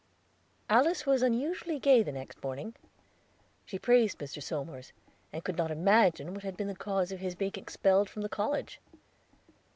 [0.67, 2.73] Alice was unusually gay the next morning.
[3.65, 4.41] She praised Mr.
[4.41, 4.93] Somers,
[5.31, 8.27] and could not imagine what had been the cause of his being expelled from the
[8.27, 8.81] college.